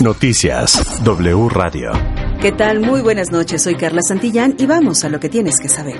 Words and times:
Noticias 0.00 1.02
W 1.02 1.48
Radio. 1.48 2.17
¿Qué 2.40 2.52
tal? 2.52 2.78
Muy 2.78 3.00
buenas 3.00 3.32
noches, 3.32 3.64
soy 3.64 3.74
Carla 3.74 4.00
Santillán 4.00 4.54
y 4.58 4.66
vamos 4.66 5.02
a 5.02 5.08
lo 5.08 5.18
que 5.18 5.28
tienes 5.28 5.56
que 5.60 5.68
saber. 5.68 5.96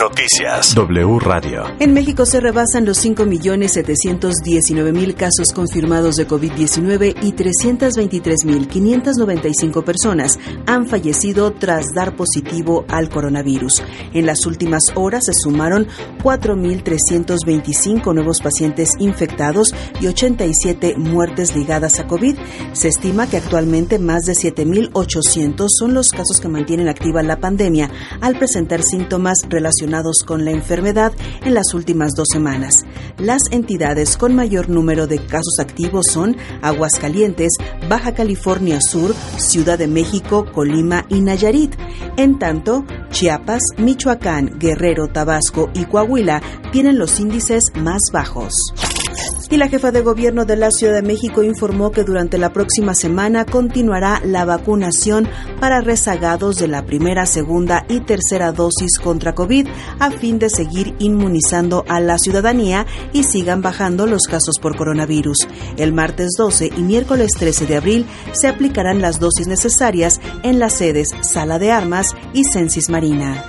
Noticias 0.00 0.74
W 0.74 1.18
Radio. 1.20 1.64
En 1.78 1.92
México 1.92 2.24
se 2.24 2.40
rebasan 2.40 2.86
los 2.86 3.04
5.719.000 3.04 5.14
casos 5.14 5.52
confirmados 5.52 6.16
de 6.16 6.26
COVID-19 6.26 7.16
y 7.20 7.32
323.595 7.32 9.84
personas 9.84 10.38
han 10.64 10.86
fallecido 10.86 11.52
tras 11.52 11.84
dar 11.94 12.16
positivo 12.16 12.86
al 12.88 13.10
coronavirus. 13.10 13.82
En 14.14 14.24
las 14.24 14.46
últimas 14.46 14.84
horas 14.94 15.26
se 15.26 15.34
sumaron 15.34 15.86
4.325 16.22 18.14
nuevos 18.14 18.40
pacientes 18.40 18.92
infectados 18.98 19.74
y 20.00 20.06
87 20.06 20.94
muertes 20.96 21.54
ligadas 21.54 22.00
a 22.00 22.06
COVID. 22.06 22.38
Se 22.72 22.88
estima 22.88 23.28
que 23.28 23.36
actualmente 23.36 23.98
más 23.98 24.22
de 24.22 24.32
7.800 24.32 25.57
son 25.66 25.94
los 25.94 26.10
casos 26.10 26.40
que 26.40 26.48
mantienen 26.48 26.88
activa 26.88 27.22
la 27.22 27.40
pandemia 27.40 27.90
al 28.20 28.38
presentar 28.38 28.82
síntomas 28.82 29.38
relacionados 29.48 30.18
con 30.24 30.44
la 30.44 30.50
enfermedad 30.50 31.12
en 31.44 31.54
las 31.54 31.74
últimas 31.74 32.12
dos 32.14 32.28
semanas. 32.30 32.84
Las 33.18 33.42
entidades 33.50 34.16
con 34.16 34.34
mayor 34.34 34.68
número 34.68 35.06
de 35.06 35.18
casos 35.18 35.58
activos 35.58 36.06
son 36.10 36.36
Aguascalientes, 36.62 37.52
Baja 37.88 38.14
California 38.14 38.80
Sur, 38.80 39.14
Ciudad 39.36 39.78
de 39.78 39.88
México, 39.88 40.46
Colima 40.52 41.04
y 41.08 41.20
Nayarit. 41.20 41.74
En 42.16 42.38
tanto, 42.38 42.84
Chiapas, 43.10 43.62
Michoacán, 43.78 44.58
Guerrero, 44.58 45.08
Tabasco 45.08 45.70
y 45.74 45.84
Coahuila 45.84 46.42
tienen 46.70 46.98
los 46.98 47.18
índices 47.18 47.72
más 47.74 48.00
bajos 48.12 48.54
y 49.50 49.56
la 49.56 49.68
jefa 49.68 49.90
de 49.90 50.02
gobierno 50.02 50.44
de 50.44 50.56
la 50.56 50.70
Ciudad 50.70 50.94
de 50.94 51.02
México 51.02 51.42
informó 51.42 51.90
que 51.90 52.04
durante 52.04 52.38
la 52.38 52.52
próxima 52.52 52.94
semana 52.94 53.44
continuará 53.44 54.20
la 54.24 54.44
vacunación 54.44 55.28
para 55.60 55.80
rezagados 55.80 56.56
de 56.56 56.68
la 56.68 56.84
primera, 56.84 57.26
segunda 57.26 57.84
y 57.88 58.00
tercera 58.00 58.52
dosis 58.52 58.98
contra 58.98 59.34
COVID 59.34 59.66
a 59.98 60.10
fin 60.10 60.38
de 60.38 60.50
seguir 60.50 60.94
inmunizando 60.98 61.84
a 61.88 62.00
la 62.00 62.18
ciudadanía 62.18 62.86
y 63.12 63.24
sigan 63.24 63.62
bajando 63.62 64.06
los 64.06 64.22
casos 64.22 64.56
por 64.60 64.76
coronavirus. 64.76 65.48
El 65.76 65.92
martes 65.92 66.34
12 66.36 66.70
y 66.76 66.82
miércoles 66.82 67.30
13 67.38 67.66
de 67.66 67.76
abril 67.76 68.06
se 68.32 68.48
aplicarán 68.48 69.00
las 69.00 69.18
dosis 69.20 69.46
necesarias 69.46 70.20
en 70.42 70.58
las 70.58 70.74
sedes 70.74 71.08
Sala 71.22 71.58
de 71.58 71.70
Armas 71.70 72.14
y 72.34 72.44
Censis 72.44 72.88
Marina. 72.88 73.44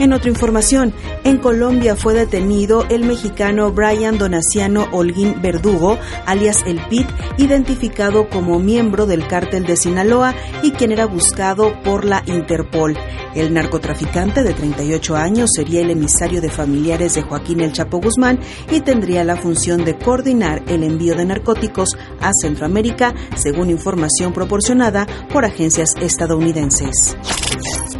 En 0.00 0.14
otra 0.14 0.30
información, 0.30 0.94
en 1.24 1.36
Colombia 1.36 1.94
fue 1.94 2.14
detenido 2.14 2.86
el 2.88 3.04
mexicano 3.04 3.70
Brian 3.70 4.16
Donaciano 4.16 4.88
Holguín 4.92 5.42
Verdugo, 5.42 5.98
alias 6.24 6.64
El 6.66 6.80
Pit, 6.88 7.06
identificado 7.36 8.30
como 8.30 8.58
miembro 8.58 9.04
del 9.04 9.28
cártel 9.28 9.66
de 9.66 9.76
Sinaloa 9.76 10.34
y 10.62 10.70
quien 10.70 10.92
era 10.92 11.04
buscado 11.04 11.74
por 11.82 12.06
la 12.06 12.22
Interpol. 12.24 12.96
El 13.34 13.52
narcotraficante 13.52 14.42
de 14.42 14.54
38 14.54 15.16
años 15.16 15.50
sería 15.54 15.82
el 15.82 15.90
emisario 15.90 16.40
de 16.40 16.48
familiares 16.48 17.14
de 17.14 17.22
Joaquín 17.22 17.60
El 17.60 17.72
Chapo 17.72 18.00
Guzmán 18.00 18.40
y 18.72 18.80
tendría 18.80 19.22
la 19.22 19.36
función 19.36 19.84
de 19.84 19.98
coordinar 19.98 20.62
el 20.66 20.82
envío 20.82 21.14
de 21.14 21.26
narcóticos 21.26 21.90
a 22.22 22.30
Centroamérica, 22.40 23.14
según 23.36 23.68
información 23.68 24.32
proporcionada 24.32 25.06
por 25.30 25.44
agencias 25.44 25.94
estadounidenses. 26.00 27.16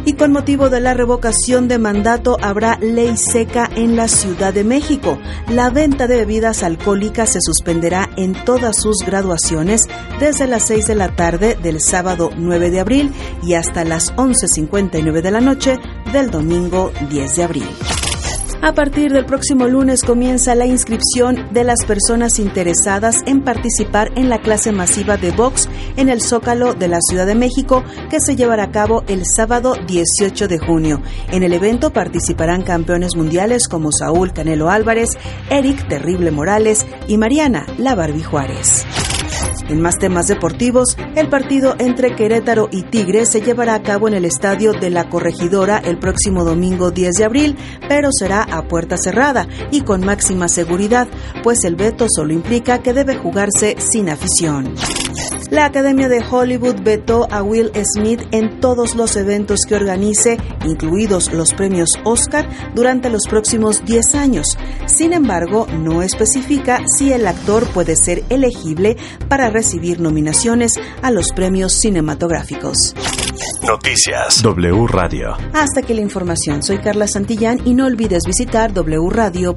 Y 0.03 0.13
con 0.13 0.31
motivo 0.31 0.69
de 0.69 0.79
la 0.79 0.95
revocación 0.95 1.67
de 1.67 1.77
mandato 1.91 2.37
habrá 2.41 2.77
ley 2.79 3.17
seca 3.17 3.69
en 3.75 3.97
la 3.97 4.07
Ciudad 4.07 4.53
de 4.53 4.63
México. 4.63 5.19
La 5.49 5.69
venta 5.69 6.07
de 6.07 6.15
bebidas 6.15 6.63
alcohólicas 6.63 7.33
se 7.33 7.41
suspenderá 7.41 8.09
en 8.15 8.33
todas 8.45 8.77
sus 8.77 8.99
graduaciones 9.05 9.89
desde 10.17 10.47
las 10.47 10.63
6 10.67 10.87
de 10.87 10.95
la 10.95 11.13
tarde 11.17 11.57
del 11.61 11.81
sábado 11.81 12.29
9 12.37 12.71
de 12.71 12.79
abril 12.79 13.11
y 13.43 13.55
hasta 13.55 13.83
las 13.83 14.15
11.59 14.15 15.21
de 15.21 15.31
la 15.31 15.41
noche 15.41 15.79
del 16.13 16.31
domingo 16.31 16.93
10 17.09 17.35
de 17.35 17.43
abril. 17.43 17.67
A 18.63 18.73
partir 18.73 19.11
del 19.11 19.25
próximo 19.25 19.67
lunes 19.67 20.03
comienza 20.03 20.53
la 20.53 20.67
inscripción 20.67 21.51
de 21.51 21.63
las 21.63 21.83
personas 21.83 22.37
interesadas 22.37 23.23
en 23.25 23.41
participar 23.41 24.11
en 24.15 24.29
la 24.29 24.39
clase 24.39 24.71
masiva 24.71 25.17
de 25.17 25.31
box 25.31 25.67
en 25.97 26.09
el 26.09 26.21
Zócalo 26.21 26.75
de 26.75 26.87
la 26.87 26.99
Ciudad 27.01 27.25
de 27.25 27.33
México 27.33 27.83
que 28.11 28.19
se 28.19 28.35
llevará 28.35 28.65
a 28.65 28.71
cabo 28.71 29.03
el 29.07 29.23
sábado 29.25 29.73
18 29.87 30.47
de 30.47 30.59
junio. 30.59 31.01
En 31.31 31.41
el 31.41 31.53
evento 31.53 31.91
participarán 31.91 32.61
campeones 32.61 33.15
mundiales 33.15 33.67
como 33.67 33.91
Saúl 33.91 34.31
Canelo 34.31 34.69
Álvarez, 34.69 35.17
Eric 35.49 35.87
Terrible 35.87 36.29
Morales 36.29 36.85
y 37.07 37.17
Mariana 37.17 37.65
La 37.79 37.95
Barbie 37.95 38.23
Juárez. 38.23 38.85
En 39.71 39.79
más 39.79 39.97
temas 39.97 40.27
deportivos, 40.27 40.97
el 41.15 41.29
partido 41.29 41.75
entre 41.79 42.13
Querétaro 42.13 42.67
y 42.73 42.83
Tigre 42.83 43.25
se 43.25 43.39
llevará 43.39 43.73
a 43.73 43.81
cabo 43.81 44.09
en 44.09 44.13
el 44.13 44.25
estadio 44.25 44.73
de 44.73 44.89
la 44.89 45.07
Corregidora 45.07 45.77
el 45.77 45.97
próximo 45.97 46.43
domingo 46.43 46.91
10 46.91 47.13
de 47.13 47.23
abril, 47.23 47.57
pero 47.87 48.09
será 48.11 48.43
a 48.43 48.67
puerta 48.67 48.97
cerrada 48.97 49.47
y 49.71 49.83
con 49.83 50.01
máxima 50.05 50.49
seguridad, 50.49 51.07
pues 51.41 51.63
el 51.63 51.77
veto 51.77 52.07
solo 52.13 52.33
implica 52.33 52.79
que 52.79 52.91
debe 52.91 53.15
jugarse 53.15 53.77
sin 53.79 54.09
afición. 54.09 54.75
La 55.51 55.65
Academia 55.65 56.07
de 56.07 56.23
Hollywood 56.23 56.81
vetó 56.81 57.27
a 57.29 57.43
Will 57.43 57.71
Smith 57.83 58.21
en 58.31 58.61
todos 58.61 58.95
los 58.95 59.17
eventos 59.17 59.59
que 59.67 59.75
organice, 59.75 60.37
incluidos 60.63 61.33
los 61.33 61.53
premios 61.53 61.89
Oscar, 62.05 62.47
durante 62.73 63.09
los 63.09 63.27
próximos 63.27 63.83
10 63.83 64.15
años. 64.15 64.57
Sin 64.85 65.11
embargo, 65.11 65.67
no 65.67 66.03
especifica 66.03 66.79
si 66.87 67.11
el 67.11 67.27
actor 67.27 67.67
puede 67.73 67.97
ser 67.97 68.23
elegible 68.29 68.95
para 69.27 69.49
recibir 69.49 69.99
nominaciones 69.99 70.79
a 71.01 71.11
los 71.11 71.33
premios 71.33 71.73
cinematográficos. 71.73 72.95
Noticias 73.61 74.41
W 74.43 74.87
Radio. 74.87 75.35
Hasta 75.53 75.81
que 75.81 75.93
la 75.93 75.99
información, 75.99 76.63
soy 76.63 76.77
Carla 76.77 77.07
Santillán 77.07 77.59
y 77.65 77.73
no 77.73 77.87
olvides 77.87 78.23
visitar 78.25 78.71
wradio.com.mx. 78.71 79.51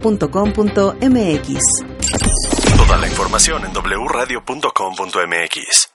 La 3.00 3.08
información 3.08 3.64
en 3.64 3.72
wradio.com.mx. 3.72 5.93